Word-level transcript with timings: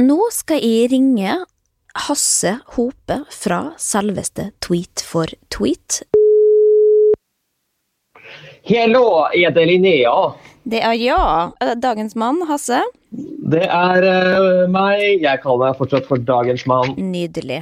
Nå 0.00 0.16
skal 0.32 0.62
jeg 0.64 0.86
ringe 0.94 1.32
Hasse 2.06 2.54
Hope 2.72 3.18
fra 3.36 3.58
selveste 3.76 4.46
Tweet 4.64 5.02
for 5.04 5.28
tweet. 5.52 5.98
Hello, 8.64 9.26
er 9.36 9.52
det 9.52 9.66
Linnea? 9.68 10.14
Det 10.64 10.80
er 10.80 10.96
ja. 10.96 11.20
Dagens 11.82 12.16
mann, 12.16 12.40
Hasse. 12.48 12.80
Det 13.10 13.66
er 13.66 14.08
uh, 14.08 14.64
meg. 14.72 15.20
Jeg 15.20 15.42
kaller 15.44 15.66
meg 15.66 15.76
fortsatt 15.82 16.08
for 16.08 16.24
dagens 16.32 16.64
mann. 16.70 16.96
Nydelig. 16.96 17.60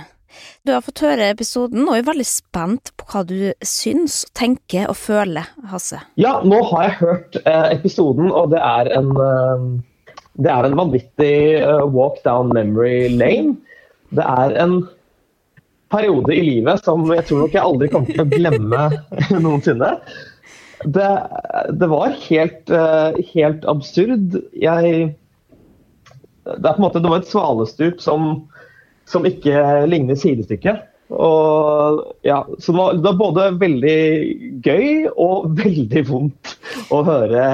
Du 0.63 0.77
har 0.77 0.87
fått 0.87 1.03
høre 1.03 1.33
episoden 1.33 1.89
og 1.89 1.97
er 1.97 2.07
veldig 2.07 2.29
spent 2.29 2.95
på 2.95 3.11
hva 3.11 3.27
du 3.27 3.51
syns, 3.67 4.21
tenker 4.39 4.87
og 4.87 5.01
føler, 5.01 5.51
Hasse. 5.73 6.05
Ja, 6.15 6.39
nå 6.47 6.63
har 6.71 6.87
jeg 6.87 6.99
hørt 7.03 7.43
uh, 7.43 7.67
episoden, 7.75 8.31
og 8.31 8.53
det 8.55 8.63
er 8.63 8.95
en 9.01 9.15
eh, 9.27 9.71
det 10.39 10.51
er 10.53 10.67
en 10.69 10.79
vanvittig 10.79 11.35
uh, 11.67 11.85
walk 11.91 12.21
down 12.27 12.53
memory 12.55 13.09
lane. 13.11 13.57
Det 14.15 14.25
er 14.25 14.55
en 14.63 14.81
periode 15.93 16.35
i 16.35 16.45
livet 16.45 16.85
som 16.85 17.07
jeg 17.11 17.25
tror 17.27 17.43
nok 17.45 17.57
jeg 17.57 17.65
aldri 17.65 17.89
kommer 17.93 18.13
til 18.13 18.23
å 18.23 18.29
glemme 18.31 18.83
noensinne. 19.45 19.95
Det, 20.87 21.09
det 21.75 21.89
var 21.91 22.15
helt, 22.29 22.71
uh, 22.71 23.19
helt 23.33 23.67
absurd. 23.71 24.39
Jeg 24.55 24.93
Det 26.47 26.55
er 26.55 26.71
på 26.71 26.79
en 26.79 26.87
måte 26.87 27.03
det 27.03 27.11
var 27.11 27.25
et 27.25 27.33
svalestup 27.33 27.99
som, 28.05 28.31
som 29.11 29.27
ikke 29.27 29.65
ligner 29.91 30.19
sidestykket. 30.19 30.87
Og, 31.09 32.03
ja, 32.23 32.43
så 32.59 32.73
det 32.73 32.79
var, 32.79 32.95
det 32.99 33.05
var, 33.07 33.17
både 33.17 33.45
veldig 33.61 34.01
gøy 34.65 35.09
og 35.15 35.49
veldig 35.63 36.05
vondt 36.09 36.55
å 36.93 37.01
høre 37.07 37.47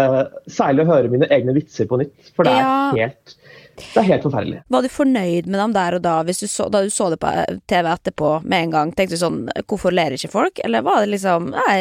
Særlig 0.51 0.83
å 0.83 0.91
høre 0.91 1.13
mine 1.13 1.29
egne 1.31 1.55
vitser 1.55 1.87
på 1.91 2.01
nytt, 2.01 2.33
for 2.35 2.49
det 2.49 2.55
er, 2.57 2.65
ja. 2.65 3.05
helt, 3.07 3.37
det 3.79 4.01
er 4.03 4.09
helt 4.09 4.27
forferdelig. 4.27 4.65
Var 4.75 4.83
du 4.83 4.91
fornøyd 4.91 5.47
med 5.47 5.61
dem 5.61 5.77
der 5.77 5.99
og 5.99 6.03
da, 6.03 6.17
du 6.27 6.33
så, 6.35 6.67
da 6.73 6.83
du 6.83 6.91
så 6.91 7.13
det 7.15 7.21
på 7.23 7.31
TV 7.71 7.91
etterpå 7.93 8.33
med 8.43 8.67
en 8.67 8.75
gang? 8.75 8.93
Tenkte 8.97 9.15
du 9.15 9.23
sånn 9.23 9.41
Hvorfor 9.71 9.95
ler 9.95 10.17
ikke 10.17 10.33
folk? 10.35 10.61
Eller 10.67 10.85
var 10.87 11.05
det 11.05 11.15
liksom 11.15 11.53
Nei, 11.55 11.79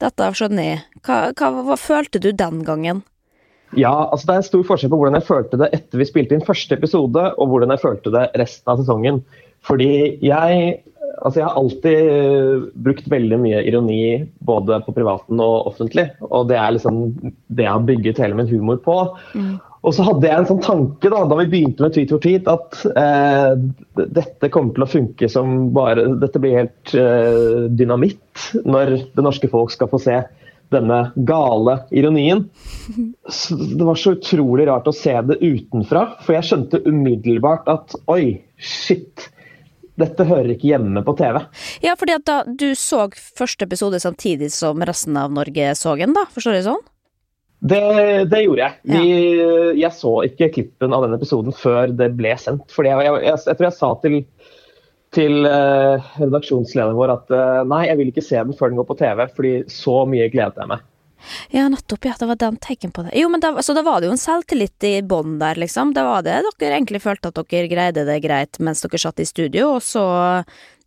dette 0.00 0.32
skjønner 0.40 0.70
jeg. 0.70 0.82
Hva, 1.04 1.20
hva, 1.36 1.52
hva 1.68 1.78
følte 1.80 2.22
du 2.22 2.32
den 2.32 2.64
gangen? 2.64 3.04
Ja, 3.76 3.92
altså 4.08 4.30
Det 4.30 4.36
er 4.38 4.46
stor 4.46 4.64
forskjell 4.64 4.92
på 4.92 4.98
hvordan 5.00 5.18
jeg 5.18 5.28
følte 5.28 5.58
det 5.60 5.68
etter 5.76 6.00
vi 6.00 6.06
spilte 6.08 6.36
inn 6.36 6.44
første 6.44 6.78
episode, 6.78 7.24
og 7.36 7.50
hvordan 7.52 7.74
jeg 7.74 7.82
følte 7.82 8.12
det 8.14 8.24
resten 8.40 8.72
av 8.72 8.80
sesongen. 8.80 9.20
Fordi 9.68 9.92
jeg 10.24 10.76
Altså, 11.18 11.40
jeg 11.40 11.46
har 11.48 11.56
alltid 11.58 12.08
eh, 12.12 12.66
brukt 12.78 13.08
veldig 13.10 13.38
mye 13.42 13.62
ironi 13.66 14.02
både 14.46 14.76
på 14.84 14.92
privaten 14.94 15.40
og 15.42 15.70
offentlig. 15.72 16.04
Og 16.28 16.46
det 16.46 16.58
er 16.60 16.76
liksom 16.76 17.00
det 17.18 17.64
jeg 17.64 17.72
har 17.72 17.86
bygget 17.88 18.20
hele 18.22 18.38
min 18.38 18.50
humor 18.52 18.78
på. 18.84 18.94
Mm. 19.34 19.56
Og 19.86 19.94
så 19.94 20.04
hadde 20.06 20.26
jeg 20.26 20.42
en 20.42 20.48
sånn 20.48 20.62
tanke 20.64 21.10
da, 21.10 21.22
da 21.26 21.38
vi 21.38 21.46
begynte 21.50 21.84
med 21.84 21.94
Tweet 21.94 22.12
for 22.12 22.22
tweet, 22.22 22.48
at 22.50 22.80
eh, 23.02 24.08
dette 24.18 24.50
kommer 24.54 24.74
til 24.74 24.84
å 24.84 24.90
funke 24.90 25.30
som 25.30 25.70
bare 25.74 26.08
Dette 26.18 26.42
blir 26.42 26.58
helt 26.58 26.94
eh, 26.98 27.68
dynamitt 27.78 28.50
når 28.66 28.96
det 29.14 29.24
norske 29.24 29.50
folk 29.52 29.74
skal 29.74 29.90
få 29.92 30.00
se 30.02 30.18
denne 30.74 30.98
gale 31.28 31.78
ironien. 31.96 32.44
Så 33.40 33.56
det 33.56 33.86
var 33.86 33.98
så 33.98 34.14
utrolig 34.18 34.68
rart 34.68 34.90
å 34.90 34.94
se 34.94 35.14
det 35.30 35.40
utenfra, 35.40 36.04
for 36.22 36.36
jeg 36.36 36.50
skjønte 36.50 36.82
umiddelbart 36.86 37.70
at 37.72 37.96
oi, 38.12 38.38
shit 38.58 39.30
dette 39.98 40.26
hører 40.28 40.52
ikke 40.54 40.70
hjemme 40.70 41.02
på 41.06 41.14
TV. 41.18 41.40
Ja, 41.84 41.96
fordi 41.98 42.14
at 42.18 42.26
da 42.28 42.38
du 42.46 42.70
så 42.78 43.08
første 43.14 43.66
episode 43.66 44.00
samtidig 44.02 44.52
som 44.54 44.82
resten 44.86 45.18
av 45.18 45.34
Norge 45.34 45.74
så 45.78 45.96
den, 45.98 46.14
da? 46.16 46.26
Forstår 46.34 46.58
du 46.58 46.64
sånn? 46.68 46.86
Det, 47.58 47.80
det 48.30 48.44
gjorde 48.44 48.62
jeg. 48.62 48.74
Vi. 48.86 49.78
Jeg 49.80 49.94
så 49.96 50.12
ikke 50.28 50.52
klippen 50.54 50.94
av 50.94 51.02
den 51.06 51.16
episoden 51.16 51.54
før 51.56 51.90
det 51.90 52.12
ble 52.18 52.36
sendt. 52.38 52.68
Fordi 52.74 52.92
jeg, 52.92 53.06
jeg, 53.08 53.24
jeg, 53.26 53.40
jeg 53.50 53.58
tror 53.58 53.66
jeg 53.66 53.78
sa 53.78 53.90
til, 54.04 54.18
til 55.18 55.48
uh, 55.48 56.12
redaksjonslederen 56.20 56.98
vår 56.98 57.14
at 57.16 57.34
uh, 57.34 57.64
nei, 57.66 57.88
jeg 57.88 57.98
vil 57.98 58.12
ikke 58.12 58.26
se 58.28 58.38
den 58.38 58.54
før 58.54 58.70
den 58.70 58.78
går 58.78 58.86
på 58.92 58.98
TV, 59.02 59.24
fordi 59.34 59.54
så 59.74 59.96
mye 60.06 60.30
gledet 60.30 60.62
jeg 60.62 60.70
meg. 60.70 60.86
Ja, 61.54 61.66
nettopp. 61.68 62.06
Ja, 62.08 62.14
det 62.18 62.28
var 62.30 62.38
den 62.40 62.56
tegn 62.62 62.92
på 62.94 63.04
det. 63.06 63.12
Jo, 63.18 63.28
men 63.32 63.42
da, 63.42 63.52
så 63.62 63.74
da 63.76 63.84
var 63.86 64.00
det 64.00 64.08
jo 64.08 64.14
en 64.14 64.20
selvtillit 64.20 64.86
i 64.88 64.94
bånn 65.02 65.38
der, 65.42 65.58
liksom. 65.60 65.92
Det 65.96 66.04
var 66.06 66.24
det 66.26 66.40
dere 66.60 66.78
egentlig 66.78 67.02
følte 67.04 67.32
at 67.32 67.40
dere 67.40 67.70
greide 67.70 68.06
det 68.08 68.20
greit 68.24 68.60
mens 68.62 68.84
dere 68.84 69.00
satt 69.02 69.20
i 69.22 69.28
studio, 69.28 69.74
og 69.76 69.82
så 69.84 70.04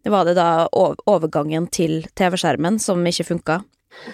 var 0.09 0.25
det 0.25 0.33
da 0.39 0.65
overgangen 0.71 1.67
til 1.69 2.01
TV-skjermen 2.17 2.79
som 2.81 3.05
ikke 3.05 3.27
funka? 3.27 3.61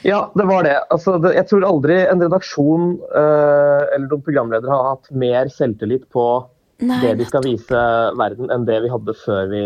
Ja, 0.01 0.31
det 0.35 0.45
var 0.49 0.65
det. 0.65 0.75
Altså, 0.89 1.17
det, 1.21 1.33
jeg 1.37 1.47
tror 1.49 1.65
aldri 1.67 1.99
en 2.03 2.21
redaksjon 2.23 2.93
øh, 2.97 3.83
eller 3.93 4.07
noen 4.07 4.23
programledere 4.25 4.73
har 4.73 4.95
hatt 4.95 5.11
mer 5.13 5.51
selvtillit 5.53 6.07
på 6.13 6.25
Nei, 6.81 6.97
det 7.03 7.13
de 7.21 7.27
skal 7.29 7.45
vise 7.45 7.83
verden, 8.19 8.49
enn 8.53 8.65
det 8.67 8.81
vi 8.83 8.91
hadde 8.91 9.15
før 9.21 9.51
vi 9.53 9.63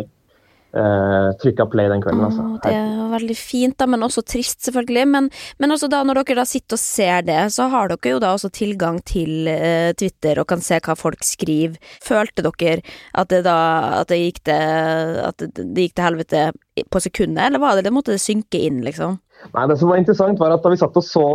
uh, 0.75 1.31
trykka 1.41 1.67
play 1.71 1.89
den 1.91 2.03
kvelden. 2.03 2.25
Altså. 2.27 2.45
Oh, 2.45 2.57
det 2.63 2.73
er 2.75 3.11
veldig 3.11 3.37
fint, 3.37 3.77
da, 3.81 3.87
men 3.91 4.05
også 4.07 4.23
trist, 4.27 4.61
selvfølgelig. 4.67 5.05
Men, 5.11 5.29
men 5.61 5.75
også 5.75 5.89
da, 5.91 6.03
når 6.07 6.21
dere 6.21 6.41
da 6.41 6.47
sitter 6.49 6.77
og 6.77 6.83
ser 6.83 7.27
det, 7.27 7.39
så 7.55 7.67
har 7.73 7.91
dere 7.91 8.15
jo 8.15 8.21
da 8.23 8.33
også 8.35 8.51
tilgang 8.55 9.01
til 9.07 9.49
uh, 9.51 9.91
Twitter 9.97 10.41
og 10.41 10.49
kan 10.51 10.63
se 10.63 10.79
hva 10.83 10.97
folk 10.99 11.25
skriver. 11.27 11.79
Følte 12.03 12.45
dere 12.47 12.81
at 13.17 13.31
det 13.31 13.43
da 13.47 13.59
at 14.01 14.11
det 14.11 14.19
gikk 14.21 14.43
til, 14.47 15.17
at 15.21 15.41
det, 15.41 15.65
det 15.75 15.87
gikk 15.87 15.97
til 15.97 16.07
helvete 16.07 16.45
på 16.91 17.01
sekundet, 17.03 17.43
eller 17.45 17.61
var 17.61 17.77
det 17.77 17.85
det 17.87 17.93
måtte 17.93 18.15
det 18.15 18.23
synke 18.23 18.61
inn, 18.61 18.79
liksom? 18.85 19.19
Nei, 19.52 19.63
det 19.68 19.78
som 19.81 19.90
var 19.90 20.00
interessant 20.00 20.40
var 20.40 20.53
at 20.53 20.63
Da 20.63 20.72
vi 20.72 20.79
satt 20.79 20.97
og 21.00 21.06
så 21.06 21.25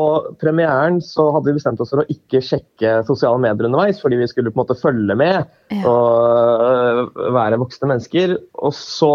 premieren, 0.41 1.01
så 1.05 1.29
hadde 1.35 1.51
vi 1.51 1.59
bestemt 1.59 1.81
oss 1.83 1.93
for 1.93 2.05
å 2.05 2.09
ikke 2.13 2.43
sjekke 2.45 3.01
sosiale 3.09 3.41
medier 3.43 3.69
underveis, 3.69 4.01
fordi 4.03 4.21
vi 4.21 4.29
skulle 4.31 4.53
på 4.53 4.61
en 4.61 4.65
måte 4.65 4.79
følge 4.79 5.17
med 5.19 5.43
ja. 5.75 5.83
og 5.83 7.11
øh, 7.19 7.33
være 7.37 7.61
voksne 7.61 7.91
mennesker. 7.93 8.37
Og 8.63 8.75
så 8.77 9.13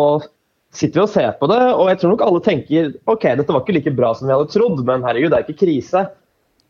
sitter 0.76 1.02
vi 1.02 1.06
og 1.06 1.14
ser 1.14 1.32
på 1.40 1.50
det, 1.52 1.62
og 1.76 1.90
jeg 1.92 2.02
tror 2.02 2.14
nok 2.14 2.26
alle 2.26 2.44
tenker 2.46 2.92
ok, 3.12 3.26
dette 3.40 3.52
var 3.52 3.64
ikke 3.64 3.76
like 3.76 3.96
bra 3.96 4.14
som 4.16 4.30
vi 4.30 4.36
hadde 4.36 4.52
trodd, 4.54 4.84
men 4.88 5.04
herregud, 5.08 5.32
det 5.34 5.40
er 5.40 5.48
ikke 5.48 5.64
krise. 5.66 6.06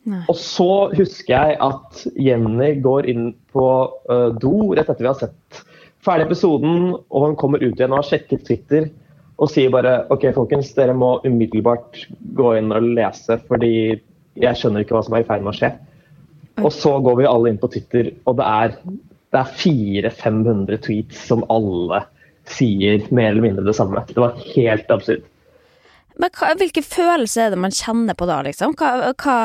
Nei. 0.10 0.24
Og 0.32 0.38
så 0.42 0.72
husker 0.98 1.36
jeg 1.36 1.60
at 1.62 2.06
Jenny 2.18 2.72
går 2.82 3.10
inn 3.12 3.28
på 3.54 3.68
uh, 4.10 4.30
do 4.42 4.72
rett 4.74 4.90
etter 4.90 5.06
vi 5.06 5.12
har 5.12 5.20
sett 5.20 5.62
ferdig 6.02 6.26
episoden, 6.26 6.96
og 6.98 7.28
hun 7.28 7.38
kommer 7.38 7.62
ut 7.62 7.76
igjen 7.76 7.94
og 7.94 8.02
har 8.02 8.10
sjekket 8.10 8.48
Twitter 8.48 8.90
og 9.42 9.50
sier 9.50 9.72
bare 9.74 10.04
OK, 10.14 10.28
folkens, 10.36 10.74
dere 10.78 10.94
må 10.98 11.16
umiddelbart 11.26 12.04
gå 12.38 12.56
inn 12.60 12.74
og 12.76 12.92
lese, 12.94 13.40
fordi 13.50 13.74
jeg 14.40 14.58
skjønner 14.58 14.86
ikke 14.86 14.96
hva 14.96 15.06
som 15.06 15.16
er 15.18 15.24
i 15.24 15.28
ferd 15.28 15.46
med 15.46 15.54
å 15.54 15.58
skje. 15.58 15.72
Og 16.62 16.70
så 16.76 16.94
går 17.02 17.18
vi 17.18 17.30
alle 17.30 17.52
inn 17.52 17.62
på 17.62 17.72
Twitter, 17.74 18.12
og 18.30 18.38
det 18.38 18.48
er, 18.48 18.76
det 19.34 19.42
er 19.42 19.56
400-500 19.64 20.84
tweets 20.86 21.24
som 21.32 21.46
alle 21.54 22.04
sier 22.52 23.02
mer 23.10 23.32
eller 23.32 23.48
mindre 23.48 23.66
det 23.66 23.76
samme. 23.78 24.04
Det 24.12 24.22
var 24.22 24.38
helt 24.54 24.94
absurd. 24.94 25.26
Men 26.22 26.34
hva, 26.38 26.52
hvilke 26.60 26.84
følelser 26.86 27.48
er 27.48 27.56
det 27.56 27.62
man 27.64 27.74
kjenner 27.74 28.18
på 28.18 28.28
da, 28.30 28.42
liksom? 28.46 28.76
Hva, 28.78 29.12
hva, 29.16 29.38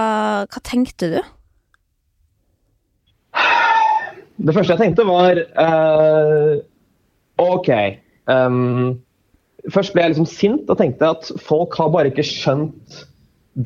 hva 0.50 0.62
tenkte 0.66 1.08
du? 1.14 1.18
Det 4.36 4.52
første 4.52 4.74
jeg 4.74 4.82
tenkte, 4.82 5.06
var 5.08 5.40
uh, 5.56 6.56
OK. 7.40 7.70
Um, 8.28 8.98
Først 9.72 9.94
ble 9.94 10.04
jeg 10.04 10.14
liksom 10.14 10.28
sint 10.30 10.70
og 10.70 10.78
tenkte 10.80 11.12
at 11.16 11.30
folk 11.42 11.74
har 11.80 11.92
bare 11.94 12.12
ikke 12.12 12.26
skjønt 12.26 13.04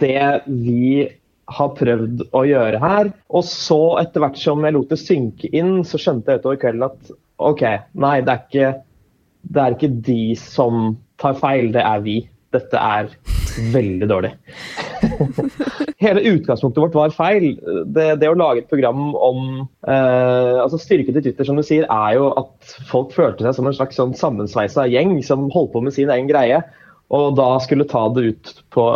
det 0.01 0.23
vi 0.47 1.09
har 1.51 1.73
prøvd 1.77 2.23
å 2.37 2.45
gjøre 2.47 2.81
her. 2.83 3.11
Og 3.35 3.45
så, 3.47 3.81
etter 4.03 4.23
hvert 4.25 4.39
som 4.41 4.65
jeg 4.65 4.77
lot 4.77 4.93
det 4.93 5.01
synke 5.01 5.51
inn, 5.57 5.81
så 5.87 6.01
skjønte 6.01 6.33
jeg 6.33 6.43
utover 6.43 6.61
kvelden 6.63 6.87
at 6.87 7.13
OK, 7.41 7.65
nei, 8.05 8.19
det 8.25 8.35
er 8.35 8.45
ikke, 8.45 8.71
det 9.51 9.65
er 9.65 9.77
ikke 9.77 9.93
de 10.11 10.23
som 10.39 10.95
tar 11.21 11.37
feil, 11.41 11.73
det 11.75 11.85
er 11.85 12.07
vi. 12.07 12.21
Dette 12.55 12.81
er 12.81 13.13
veldig 13.75 14.09
dårlig. 14.11 14.35
Hele 16.05 16.23
utgangspunktet 16.33 16.83
vårt 16.83 16.97
var 16.97 17.15
feil. 17.15 17.53
Det, 17.87 18.07
det 18.23 18.31
å 18.31 18.39
lage 18.39 18.65
et 18.65 18.71
program 18.71 19.13
om 19.15 19.43
eh, 19.61 20.57
altså 20.61 20.81
Styrken 20.81 21.17
til 21.17 21.27
Twitter 21.29 21.49
som 21.49 21.59
du 21.61 21.65
sier, 21.67 21.87
er 21.91 22.17
jo 22.19 22.31
at 22.41 22.75
folk 22.91 23.15
følte 23.17 23.47
seg 23.47 23.59
som 23.59 23.71
en 23.71 23.77
slags 23.77 24.01
sånn 24.01 24.17
sammensveisa 24.19 24.89
gjeng 24.91 25.19
som 25.27 25.51
holdt 25.55 25.75
på 25.75 25.85
med 25.85 25.97
sin 25.97 26.13
egen 26.13 26.31
greie. 26.31 26.63
Og 27.11 27.35
da 27.39 27.53
skulle 27.63 27.89
ta 27.91 28.07
det 28.15 28.27
ut 28.31 28.53
på, 28.75 28.87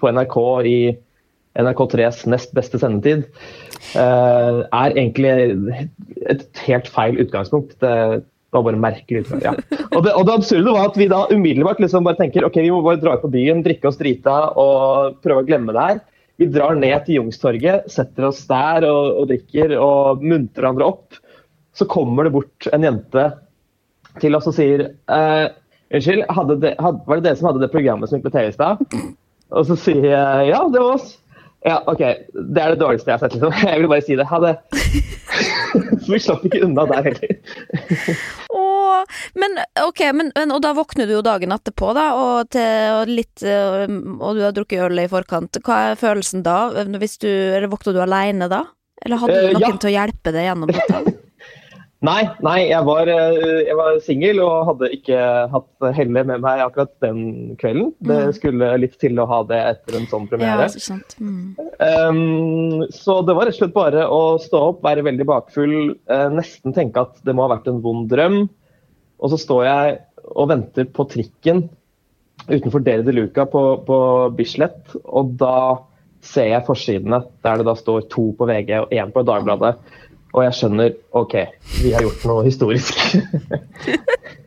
på 0.00 0.14
NRK 0.14 0.38
i 0.66 0.78
NRK3s 1.54 2.24
nest 2.26 2.54
beste 2.56 2.80
sendetid, 2.82 3.28
eh, 3.94 4.60
er 4.64 4.96
egentlig 4.96 5.34
et 6.26 6.64
helt 6.66 6.90
feil 6.90 7.20
utgangspunkt. 7.22 7.76
Det, 7.82 8.24
det 8.54 8.60
var 8.60 8.66
bare 8.68 8.78
merkelig. 8.78 9.24
Ja. 9.42 9.52
Og, 9.90 10.04
det, 10.06 10.12
og 10.14 10.28
det 10.28 10.34
absurde 10.36 10.74
var 10.76 10.92
at 10.92 10.98
vi 10.98 11.08
da 11.10 11.24
umiddelbart 11.32 11.80
liksom 11.82 12.04
bare 12.06 12.20
tenker 12.20 12.46
ok, 12.46 12.60
vi 12.62 12.70
må 12.70 12.84
bare 12.86 13.00
dra 13.02 13.16
ut 13.16 13.24
på 13.24 13.32
byen, 13.32 13.64
drikke 13.64 13.90
oss 13.90 13.98
drita 13.98 14.36
og 14.54 15.16
prøve 15.24 15.42
å 15.42 15.48
glemme 15.48 15.74
det 15.74 15.86
her. 15.88 15.98
Vi 16.38 16.46
drar 16.54 16.78
ned 16.78 16.94
til 17.02 17.18
Jungstorget, 17.18 17.88
setter 17.90 18.28
oss 18.30 18.44
der 18.46 18.86
og, 18.86 19.10
og 19.18 19.26
drikker 19.32 19.74
og 19.80 20.22
muntrer 20.22 20.68
hverandre 20.68 20.86
opp. 20.86 21.18
Så 21.74 21.88
kommer 21.90 22.28
det 22.28 22.34
bort 22.36 22.70
en 22.70 22.86
jente 22.86 23.26
til 24.22 24.38
oss 24.38 24.46
og 24.46 24.54
sier 24.54 24.86
eh, 24.86 25.44
Unnskyld, 25.94 26.24
det, 26.62 26.72
had, 26.82 27.02
var 27.06 27.18
det 27.18 27.26
dere 27.26 27.38
som 27.38 27.50
hadde 27.50 27.62
det 27.62 27.74
programmet 27.74 28.10
som 28.10 28.18
gikk 28.18 28.28
på 28.28 28.34
TV 28.34 28.48
i 28.52 28.54
stad? 28.54 28.86
Og 29.54 29.66
så 29.66 29.76
sier 29.78 30.08
jeg 30.10 30.48
ja, 30.52 30.62
det 30.70 30.80
var 30.80 30.94
oss. 30.94 31.12
Ja, 31.64 31.80
OK. 31.88 32.02
Det 32.34 32.60
er 32.60 32.74
det 32.74 32.80
dårligste 32.80 33.10
jeg 33.10 33.18
har 33.18 33.22
sett. 33.24 33.34
liksom. 33.34 33.54
Jeg 33.70 33.80
vil 33.80 33.88
bare 33.88 34.04
si 34.04 34.16
det. 34.18 34.26
Ha 34.28 34.40
det. 34.42 34.54
Så 36.04 36.12
vi 36.12 36.20
slapp 36.20 36.44
ikke 36.44 36.60
unna 36.66 36.84
der 36.90 37.06
heller. 37.08 37.38
Åh, 38.94 39.18
men 39.40 39.58
ok, 39.84 40.00
men, 40.14 40.32
og 40.50 40.60
da 40.64 40.74
våkner 40.76 41.08
du 41.10 41.16
jo 41.16 41.24
dagen 41.26 41.54
etterpå, 41.56 41.92
da, 41.96 42.06
og, 42.20 42.50
til, 42.54 43.00
og, 43.00 43.10
litt, 43.10 43.42
øh, 43.42 43.84
og 44.20 44.38
du 44.38 44.44
har 44.46 44.54
drukket 44.56 44.86
øl 44.86 45.04
i 45.04 45.08
forkant. 45.10 45.60
Hva 45.64 45.80
er 45.90 46.00
følelsen 46.00 46.44
da? 46.46 46.58
Hvis 47.00 47.18
du, 47.22 47.28
eller 47.28 47.70
Våkner 47.72 47.96
du 47.96 48.02
alene 48.04 48.50
da? 48.52 48.64
Eller 49.04 49.20
hadde 49.20 49.36
du 49.36 49.46
noen 49.48 49.60
noen 49.60 49.74
ja. 49.74 49.82
til 49.82 49.90
å 49.90 49.94
hjelpe 49.98 50.32
deg 50.34 50.48
gjennom 50.48 50.70
dette? 50.72 51.04
Nei, 52.04 52.20
nei 52.44 52.58
jeg 52.68 52.84
var, 52.84 53.08
eh, 53.08 53.62
jeg 53.64 53.76
var 53.78 53.94
singel 54.04 54.40
og 54.44 54.66
hadde 54.68 54.90
ikke 54.92 55.20
hatt 55.54 55.86
hellet 55.96 56.28
med 56.28 56.42
meg 56.44 56.60
akkurat 56.60 56.90
den 57.00 57.54
kvelden. 57.60 57.94
Det 58.04 58.18
Mm. 58.26 58.32
skulle 58.36 58.68
litt 58.82 58.98
til 59.00 59.16
å 59.22 59.26
ha 59.30 59.38
det 59.48 59.60
etter 59.70 59.96
en 59.96 60.06
sånn 60.10 60.26
Ja, 60.26 60.32
premiere. 60.34 60.66
ikke 60.68 60.84
sant. 60.84 61.16
Mm. 61.18 61.56
Um, 61.80 62.84
så 62.92 63.24
det 63.24 63.34
var 63.34 63.46
rett 63.48 63.56
og 63.56 63.60
slett 63.62 63.72
bare 63.72 64.04
å 64.04 64.38
stå 64.38 64.60
opp, 64.68 64.82
være 64.84 65.06
veldig 65.06 65.24
bakfull, 65.24 65.96
uh, 66.10 66.28
nesten 66.28 66.74
tenke 66.76 67.00
at 67.00 67.24
det 67.24 67.34
må 67.34 67.48
ha 67.48 67.56
vært 67.56 67.68
en 67.72 67.80
vond 67.80 68.04
drøm. 68.10 68.50
Og 69.22 69.32
så 69.32 69.38
står 69.40 69.64
jeg 69.68 69.96
og 70.34 70.48
venter 70.50 70.88
på 70.90 71.06
trikken 71.10 71.66
utenfor 72.48 72.82
Dere 72.84 73.04
de 73.06 73.14
Luca 73.14 73.46
på, 73.48 73.62
på 73.86 73.98
Bislett, 74.36 74.96
og 75.04 75.36
da 75.40 75.84
ser 76.24 76.50
jeg 76.50 76.66
forsidene 76.66 77.20
der 77.44 77.60
det 77.60 77.68
da 77.68 77.76
står 77.78 78.08
to 78.12 78.30
på 78.38 78.48
VG 78.48 78.72
og 78.80 78.92
én 78.92 79.12
på 79.14 79.24
Dagbladet. 79.26 79.76
Og 80.34 80.42
jeg 80.42 80.56
skjønner 80.58 80.94
OK, 81.14 81.34
vi 81.84 81.92
har 81.94 82.02
gjort 82.02 82.24
noe 82.26 82.46
historisk. 82.48 82.98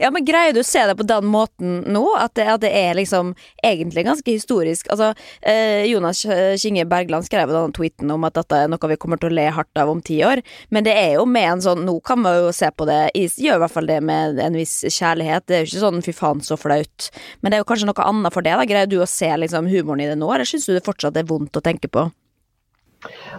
Ja, 0.00 0.10
men 0.12 0.26
greier 0.26 0.54
du 0.54 0.60
å 0.60 0.66
se 0.66 0.82
det 0.88 0.96
på 0.98 1.06
den 1.06 1.28
måten 1.30 1.78
nå? 1.92 2.04
At 2.20 2.34
det, 2.38 2.46
at 2.52 2.62
det 2.64 2.72
er 2.76 2.96
liksom 2.98 3.34
egentlig 3.64 4.06
ganske 4.06 4.30
historisk? 4.30 4.90
Altså, 4.92 5.12
eh, 5.40 5.86
Jonas 5.90 6.24
Kinge 6.60 6.86
Bergland 6.88 7.26
skrev 7.28 7.50
jo 7.50 7.58
den 7.58 7.74
tweeten 7.76 8.12
om 8.12 8.26
at 8.28 8.36
dette 8.38 8.62
er 8.64 8.70
noe 8.72 8.90
vi 8.90 8.98
kommer 9.00 9.20
til 9.20 9.32
å 9.32 9.38
le 9.38 9.46
hardt 9.54 9.80
av 9.80 9.90
om 9.92 10.02
ti 10.04 10.18
år, 10.26 10.42
men 10.70 10.86
det 10.86 10.94
er 10.96 11.16
jo 11.16 11.26
med 11.28 11.48
en 11.50 11.64
sånn 11.64 11.84
Nå 11.86 11.98
kan 12.06 12.22
vi 12.24 12.32
jo 12.34 12.52
se 12.56 12.68
på 12.74 12.86
det, 12.88 13.12
gjør 13.14 13.60
i 13.60 13.62
hvert 13.62 13.74
fall 13.74 13.88
det 13.88 13.98
med 14.04 14.40
en 14.42 14.56
viss 14.58 14.80
kjærlighet. 14.82 15.44
Det 15.46 15.56
er 15.56 15.62
jo 15.62 15.68
ikke 15.70 15.82
sånn 15.84 16.02
fy 16.02 16.14
faen 16.16 16.42
så 16.42 16.56
flaut, 16.58 17.10
men 17.40 17.52
det 17.52 17.58
er 17.58 17.62
jo 17.62 17.68
kanskje 17.68 17.88
noe 17.90 18.06
annet 18.06 18.34
for 18.34 18.46
det. 18.46 18.54
da 18.58 18.66
Greier 18.66 18.90
du 18.90 18.98
å 19.02 19.08
se 19.10 19.28
liksom 19.38 19.68
humoren 19.70 20.02
i 20.02 20.08
det 20.10 20.16
nå, 20.18 20.30
eller 20.32 20.48
syns 20.48 20.66
du 20.66 20.74
det 20.74 20.84
fortsatt 20.86 21.18
er 21.20 21.28
vondt 21.28 21.58
å 21.58 21.64
tenke 21.64 21.90
på? 21.92 22.08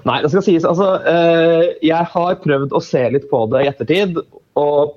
Nei, 0.07 0.21
det 0.23 0.31
skal 0.31 0.45
sies. 0.45 0.67
Altså, 0.67 0.87
eh, 1.09 1.73
jeg 1.85 2.09
har 2.13 2.39
prøvd 2.43 2.75
å 2.75 2.83
se 2.83 3.03
litt 3.13 3.27
på 3.31 3.43
det 3.51 3.65
i 3.65 3.69
ettertid. 3.71 4.21
og 4.57 4.95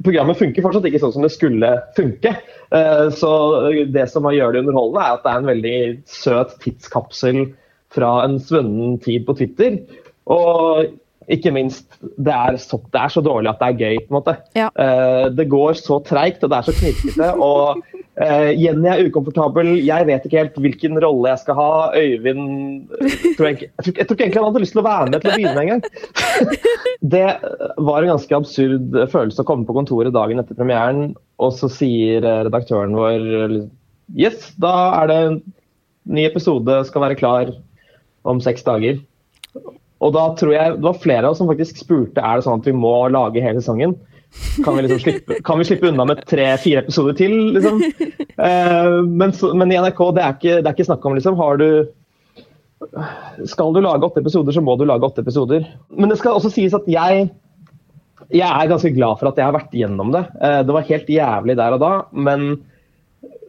Programmet 0.00 0.38
funker 0.40 0.64
fortsatt 0.64 0.86
ikke 0.88 1.00
sånn 1.02 1.12
som 1.16 1.26
det 1.26 1.32
skulle 1.34 1.68
funke. 1.98 2.32
Eh, 2.72 3.08
Så 3.12 3.32
Det 3.92 4.08
som 4.10 4.24
gjør 4.24 4.52
det 4.54 4.62
underholdende, 4.64 5.02
er 5.04 5.18
at 5.18 5.22
det 5.26 5.32
er 5.32 5.42
en 5.42 5.50
veldig 5.52 5.76
søt 6.08 6.56
tidskapsel 6.64 7.42
fra 7.92 8.24
en 8.24 8.38
svunnen 8.40 8.98
tid 9.04 9.26
på 9.26 9.36
Twitter. 9.36 9.76
Og 10.32 10.86
ikke 11.30 11.52
minst, 11.54 11.86
det 12.18 12.32
er, 12.32 12.56
så, 12.58 12.80
det 12.90 12.98
er 13.02 13.12
så 13.12 13.20
dårlig 13.22 13.50
at 13.52 13.60
det 13.60 13.68
er 13.68 13.82
gøy, 13.84 13.98
på 14.06 14.10
en 14.10 14.18
måte. 14.20 14.36
Ja. 14.58 14.70
Eh, 14.74 15.28
Det 15.30 15.48
går 15.52 15.76
så 15.78 16.00
treigt, 16.04 16.42
og 16.42 16.50
det 16.50 16.58
er 16.58 16.66
så 16.70 16.74
knirkete. 16.78 17.28
Og 17.36 17.82
eh, 18.20 18.50
Jenny 18.58 18.88
er 18.90 19.04
ukomfortabel, 19.08 19.70
jeg 19.86 20.08
vet 20.08 20.26
ikke 20.26 20.40
helt 20.40 20.58
hvilken 20.64 21.00
rolle 21.02 21.32
jeg 21.32 21.42
skal 21.42 21.58
ha. 21.58 21.72
Øyvind 21.96 22.90
tror 23.38 23.48
jeg, 23.48 23.68
jeg, 23.68 23.84
tror, 23.84 23.96
jeg 23.96 24.06
tror 24.06 24.16
ikke 24.16 24.26
egentlig 24.26 24.42
han 24.42 24.48
hadde 24.48 24.64
lyst 24.64 24.76
til 24.76 24.82
å 24.82 24.86
være 24.88 25.12
med 25.12 25.22
til 25.22 25.32
å 25.32 25.36
begynne 25.36 25.54
med 25.56 25.64
engang. 25.66 25.84
Det 27.12 27.28
var 27.82 28.04
en 28.04 28.12
ganske 28.12 28.36
absurd 28.36 28.98
følelse 29.10 29.42
å 29.42 29.48
komme 29.48 29.66
på 29.66 29.74
kontoret 29.74 30.14
dagen 30.14 30.38
etter 30.42 30.58
premieren, 30.58 31.16
og 31.42 31.56
så 31.58 31.70
sier 31.72 32.22
eh, 32.22 32.44
redaktøren 32.48 32.96
vår 32.98 33.62
Yes, 34.12 34.50
da 34.60 34.72
er 34.98 35.08
det 35.08 35.18
en 35.24 35.36
ny 36.12 36.26
episode 36.26 36.82
skal 36.88 37.06
være 37.06 37.16
klar 37.16 37.52
om 38.28 38.42
seks 38.42 38.64
dager. 38.66 38.98
Og 40.02 40.14
da 40.16 40.24
tror 40.38 40.54
jeg 40.54 40.76
det 40.76 40.84
var 40.84 40.98
flere 41.00 41.26
av 41.26 41.34
oss 41.34 41.40
som 41.40 41.50
faktisk 41.50 41.78
spurte 41.80 42.22
er 42.22 42.38
det 42.38 42.46
sånn 42.46 42.60
at 42.60 42.66
vi 42.68 42.74
må 42.76 42.94
lage 43.12 43.42
hele 43.42 43.62
sesongen. 43.62 43.94
Kan 44.64 44.76
vi, 44.76 44.82
liksom 44.84 45.00
slippe, 45.02 45.36
kan 45.44 45.58
vi 45.60 45.64
slippe 45.68 45.88
unna 45.90 46.04
med 46.08 46.22
tre-fire 46.28 46.82
episoder 46.84 47.16
til, 47.18 47.34
liksom? 47.56 47.82
Eh, 48.42 48.94
men, 49.04 49.32
så, 49.36 49.50
men 49.54 49.72
i 49.72 49.76
NRK, 49.76 50.00
det 50.16 50.22
er, 50.24 50.36
ikke, 50.38 50.54
det 50.60 50.70
er 50.70 50.72
ikke 50.76 50.86
snakk 50.88 51.04
om, 51.08 51.16
liksom. 51.18 51.36
Har 51.38 51.60
du 51.60 51.66
Skal 53.46 53.74
du 53.76 53.80
lage 53.84 54.08
åtte 54.08 54.22
episoder, 54.24 54.56
så 54.56 54.62
må 54.64 54.74
du 54.80 54.86
lage 54.88 55.06
åtte 55.06 55.22
episoder. 55.22 55.66
Men 55.94 56.10
det 56.10 56.18
skal 56.20 56.38
også 56.38 56.50
sies 56.54 56.74
at 56.76 56.88
jeg 56.90 57.28
jeg 58.32 58.48
er 58.48 58.70
ganske 58.70 58.94
glad 58.96 59.18
for 59.20 59.28
at 59.28 59.36
jeg 59.36 59.44
har 59.44 59.52
vært 59.52 59.74
gjennom 59.76 60.12
det. 60.14 60.22
Eh, 60.40 60.62
Det 60.64 60.72
var 60.78 60.88
helt 60.88 61.10
jævlig 61.12 61.56
der 61.58 61.76
og 61.76 61.82
da, 61.82 61.92
men 62.16 62.54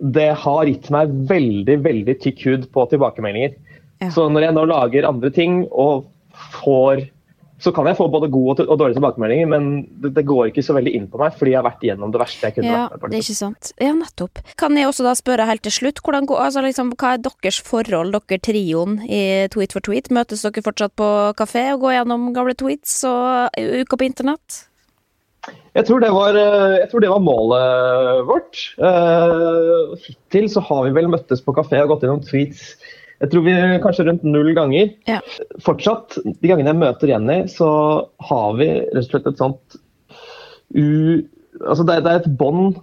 det 0.04 0.34
har 0.44 0.68
gitt 0.68 0.90
meg 0.92 1.14
veldig 1.30 1.78
veldig 1.86 2.16
tykk 2.20 2.42
hud 2.50 2.66
på 2.76 2.84
tilbakemeldinger. 2.92 3.56
Ja. 4.04 4.10
Så 4.12 4.28
når 4.28 4.50
jeg 4.50 4.56
nå 4.58 4.66
lager 4.68 5.08
andre 5.08 5.32
ting 5.32 5.62
og 5.72 6.10
får 6.60 7.06
Så 7.64 7.72
kan 7.72 7.88
jeg 7.88 7.96
få 7.96 8.10
både 8.12 8.28
gode 8.34 8.66
og 8.66 8.76
dårlige 8.76 8.98
tilbakemeldinger, 8.98 9.48
men 9.48 9.68
det, 10.04 10.10
det 10.18 10.26
går 10.28 10.50
ikke 10.50 10.64
så 10.68 10.74
veldig 10.76 10.92
inn 10.98 11.06
på 11.08 11.22
meg, 11.22 11.36
fordi 11.40 11.54
jeg 11.54 11.62
har 11.62 11.68
vært 11.70 11.86
gjennom 11.88 12.12
det 12.12 12.20
verste 12.20 12.50
jeg 12.50 12.58
kunne 12.58 12.74
Ja, 12.74 12.82
vært 12.90 12.98
med 12.98 13.04
på. 13.06 13.12
det 13.14 13.16
er 13.20 13.24
ikke 13.24 13.38
sant. 13.40 13.70
Ja, 13.80 13.94
nettopp. 13.96 14.42
Kan 14.60 14.76
jeg 14.80 14.90
også 14.90 15.06
da 15.08 15.14
spørre 15.16 15.46
helt 15.48 15.64
til 15.64 15.72
slutt, 15.78 16.02
hvordan 16.04 16.28
går, 16.28 16.42
altså 16.50 16.64
liksom, 16.66 16.92
hva 17.00 17.14
er 17.16 17.24
deres 17.24 17.62
forhold, 17.64 18.12
dere 18.18 18.42
trioen 18.44 19.00
i 19.08 19.22
Tweet 19.54 19.72
for 19.78 19.86
tweet? 19.88 20.12
Møtes 20.12 20.44
dere 20.44 20.66
fortsatt 20.66 20.96
på 21.00 21.08
kafé 21.40 21.70
og 21.78 21.86
går 21.86 21.96
gjennom 22.02 22.28
gamle 22.36 22.58
tweets 22.60 23.00
og 23.08 23.56
uka 23.56 23.96
på 24.02 24.10
internett? 24.12 24.60
Jeg 25.76 25.88
tror 25.88 26.00
det 26.04 26.12
var, 26.14 26.36
eh, 26.40 26.78
jeg 26.84 26.90
tror 26.92 27.02
det 27.04 27.10
var 27.12 27.24
målet 27.24 28.28
vårt. 28.28 28.60
Eh, 28.80 29.96
Hittil 30.06 30.46
så 30.52 30.62
har 30.68 30.84
vi 30.86 30.94
vel 30.96 31.10
møttes 31.12 31.42
på 31.44 31.56
kafé 31.58 31.80
og 31.84 31.90
gått 31.96 32.06
gjennom 32.06 32.22
tweets 32.28 32.76
jeg 33.24 33.32
tror 33.32 33.46
vi 33.46 33.54
kanskje 33.84 34.04
rundt 34.10 34.26
null 34.28 34.52
ganger. 34.58 34.90
Ja. 35.08 35.22
Fortsatt, 35.64 36.18
de 36.26 36.50
gangene 36.50 36.74
jeg 36.74 36.82
møter 36.82 37.14
Jenny, 37.14 37.38
så 37.48 37.70
har 38.28 38.58
vi 38.60 38.68
rett 38.82 39.06
og 39.06 39.10
slett 39.14 39.30
et 39.32 39.40
sånt 39.40 39.78
u... 40.76 40.88
Altså 41.64 41.86
det, 41.88 42.02
det 42.04 42.12
er 42.12 42.20
et 42.20 42.36
bånd 42.36 42.82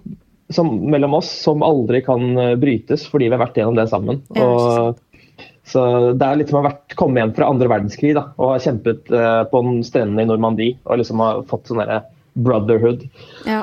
mellom 0.57 1.13
oss 1.19 1.29
som 1.43 1.61
aldri 1.63 2.01
kan 2.03 2.23
eh, 2.39 2.55
brytes, 2.59 3.05
fordi 3.11 3.27
vi 3.27 3.35
har 3.35 3.43
vært 3.43 3.59
gjennom 3.59 3.77
det 3.77 3.85
sammen. 3.91 4.23
Ja, 4.35 4.47
Og, 4.47 5.45
så 5.67 5.83
det 6.17 6.25
er 6.25 6.39
litt 6.39 6.49
som 6.49 6.63
å 6.63 6.65
ha 6.65 6.73
komme 6.97 7.21
hjem 7.21 7.35
fra 7.37 7.51
andre 7.51 7.69
verdenskrig 7.71 8.15
da, 8.17 8.31
og 8.41 8.55
ha 8.55 8.63
kjempet 8.63 9.11
eh, 9.13 9.43
på 9.51 9.61
en 9.61 9.83
strendene 9.85 10.25
i 10.25 10.31
Normandie 10.31 10.79
og 10.87 11.03
liksom 11.03 11.21
ha 11.21 11.29
fått 11.47 11.69
sånn 11.69 11.83
derre 11.83 12.01
brotherhood. 12.33 13.05
Ja. 13.45 13.61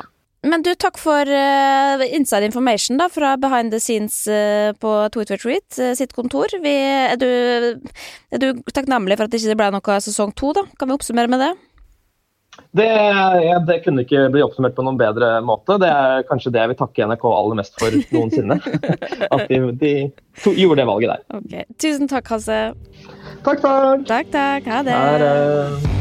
Men 0.49 0.63
du, 0.65 0.71
takk 0.79 0.97
for 0.97 1.29
uh, 1.29 2.03
inside 2.15 2.47
information 2.47 2.97
da, 2.97 3.09
fra 3.11 3.35
behind 3.37 3.73
the 3.73 3.79
scenes 3.79 4.23
uh, 4.27 4.73
på 4.81 4.93
Tweet 5.13 5.33
for 5.33 5.43
Tweet 5.43 5.79
eh, 5.79 5.95
sitt 5.97 6.13
kontor. 6.17 6.53
Vi, 6.63 6.73
er, 6.73 7.17
du, 7.19 7.29
er 8.33 8.41
du 8.41 8.47
takknemlig 8.73 9.19
for 9.19 9.27
at 9.27 9.33
det 9.33 9.41
ikke 9.43 9.59
ble 9.59 9.71
noe 9.75 9.97
sesong 10.03 10.33
to, 10.37 10.53
da? 10.57 10.65
Kan 10.79 10.89
vi 10.89 10.97
oppsummere 10.97 11.31
med 11.31 11.43
det? 11.43 11.51
Det, 12.75 12.85
ja, 12.85 13.59
det 13.65 13.79
kunne 13.85 14.03
ikke 14.03 14.25
bli 14.33 14.41
oppsummert 14.43 14.75
på 14.77 14.83
noen 14.85 14.97
bedre 14.99 15.37
måte. 15.45 15.77
Det 15.81 15.89
er 15.89 16.25
kanskje 16.29 16.51
det 16.53 16.63
jeg 16.63 16.71
vil 16.73 16.79
takke 16.81 17.07
NRK 17.11 17.23
aller 17.29 17.61
mest 17.61 17.77
for 17.79 17.99
noensinne. 18.15 18.59
At 19.33 19.45
de, 19.49 19.61
de 19.79 19.93
to, 20.43 20.53
gjorde 20.57 20.81
det 20.81 20.89
valget 20.89 21.15
der. 21.15 21.23
Okay. 21.39 21.69
Tusen 21.81 22.11
takk, 22.11 22.33
Hasse. 22.35 22.59
Takk, 23.45 23.63
takk. 23.63 24.05
Takk, 24.09 24.35
takk. 24.35 24.69
Ha 24.73 24.83
det. 24.85 24.99
Her, 24.99 25.98